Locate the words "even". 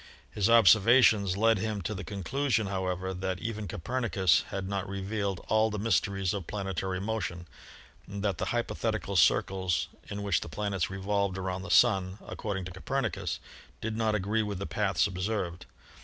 3.39-3.67